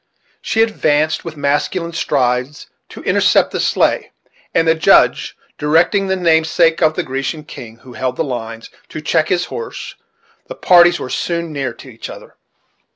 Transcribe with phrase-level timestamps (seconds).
[0.41, 4.11] She advanced with masculine strides to intercept the sleigh;
[4.51, 8.99] and the Judge, directing the namesake of the Grecian king, who held the lines, to
[8.99, 9.93] check his horse,
[10.47, 12.35] the parties were soon near to each other.